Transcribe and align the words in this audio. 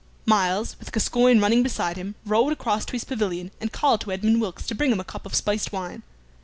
Myles, 0.25 0.75
with 0.79 0.91
Gascoyne 0.91 1.39
running 1.39 1.61
beside 1.61 1.95
him, 1.95 2.15
rode 2.25 2.51
across 2.51 2.85
to 2.85 2.93
his 2.93 3.03
pavilion, 3.03 3.51
and 3.61 3.71
called 3.71 4.01
to 4.01 4.11
Edmund 4.11 4.41
Wilkes 4.41 4.65
to 4.65 4.73
bring 4.73 4.91
him 4.91 4.99
a 4.99 5.03
cup 5.03 5.27
of 5.27 5.35
spiced 5.35 5.71
wine. 5.71 6.01